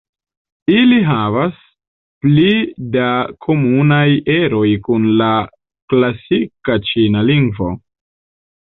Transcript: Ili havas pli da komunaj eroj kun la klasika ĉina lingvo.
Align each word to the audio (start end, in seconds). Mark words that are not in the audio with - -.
Ili 0.75 0.95
havas 1.09 1.59
pli 2.25 2.47
da 2.97 3.05
komunaj 3.49 4.09
eroj 4.39 4.65
kun 4.91 5.09
la 5.23 5.31
klasika 5.95 6.83
ĉina 6.91 7.27
lingvo. 7.33 7.75